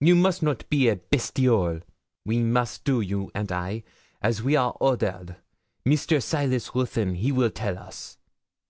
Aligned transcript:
You 0.00 0.16
must 0.16 0.42
not 0.42 0.66
be 0.70 0.88
a 0.88 0.96
bestiole. 0.96 1.82
We 2.24 2.38
must 2.38 2.84
do, 2.84 3.02
you 3.02 3.30
and 3.34 3.52
I, 3.52 3.82
as 4.22 4.42
we 4.42 4.56
are 4.56 4.74
ordered. 4.80 5.36
Mr. 5.86 6.22
Silas 6.22 6.74
Ruthyn 6.74 7.16
he 7.16 7.30
will 7.30 7.50
tell 7.50 7.76
us.' 7.76 8.16